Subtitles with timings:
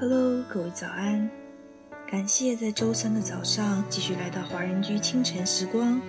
[0.00, 1.28] Hello，各位早安！
[2.10, 6.00] 感谢在周三的早上继续来到华人居清晨时光，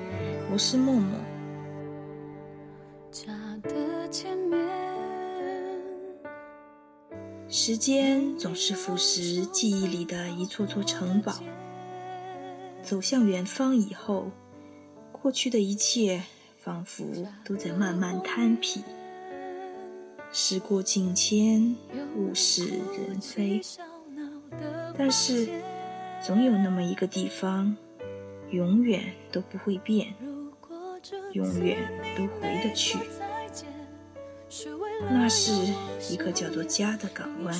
[0.49, 1.19] 我是默默。
[7.49, 11.33] 时间总是腐蚀记忆里的一座座城堡，
[12.81, 14.31] 走向远方以后，
[15.12, 16.23] 过去的一切
[16.58, 17.03] 仿佛
[17.44, 18.81] 都在慢慢摊平。
[20.34, 21.76] 时过境迁，
[22.16, 23.62] 物是人非，
[24.98, 25.49] 但是
[26.26, 27.76] 总有那么一个地方，
[28.49, 30.13] 永远都不会变，
[31.34, 31.77] 永远
[32.16, 32.98] 都回得去。
[35.02, 35.52] 那是
[36.09, 37.53] 一个叫做家的港湾。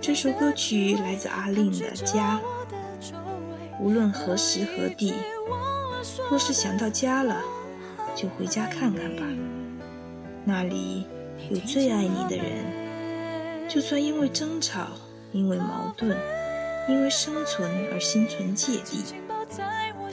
[0.00, 2.40] 这首歌曲来自阿令的《家》。
[3.80, 5.14] 无论何时何地，
[6.28, 7.40] 若是想到家了，
[8.14, 9.22] 就回家看看吧。
[10.44, 11.06] 那里
[11.48, 14.88] 有最爱你的人，就算因为争吵，
[15.32, 16.14] 因为矛盾，
[16.90, 19.02] 因为生存而心存芥蒂，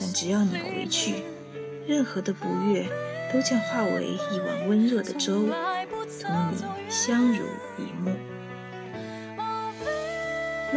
[0.14, 1.24] 只要你回去，
[1.86, 2.86] 任何的不悦
[3.30, 5.46] 都将化为一碗温热的粥，
[6.22, 7.44] 同你相濡
[7.76, 7.87] 以沫。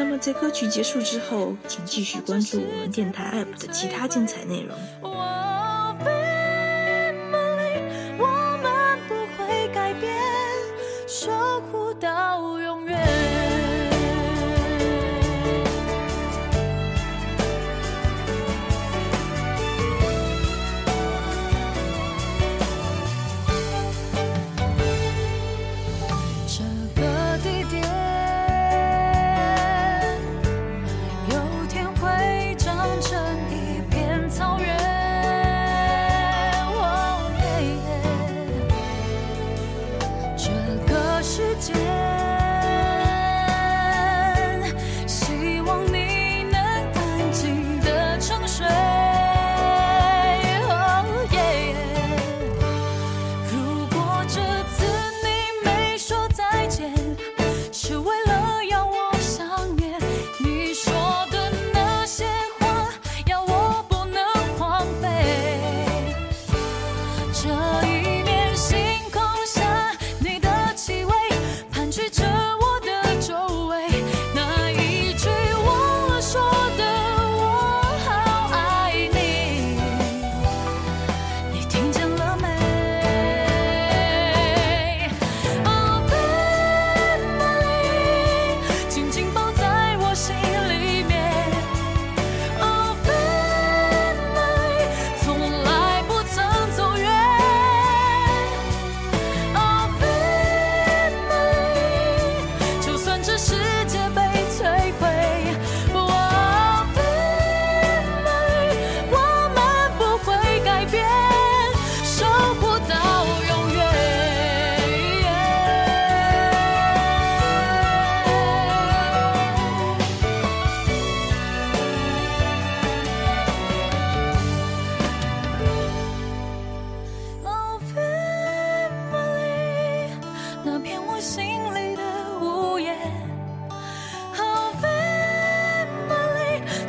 [0.03, 4.75] 那么在歌曲结束之后，请继续关注我们电台 APP 的其他精彩内容。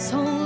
[0.03, 0.42] So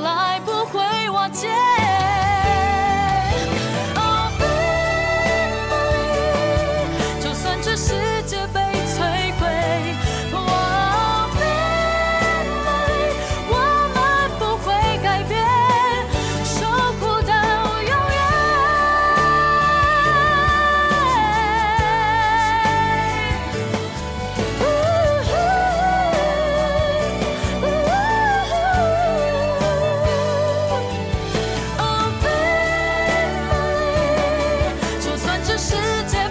[35.77, 36.26] 世界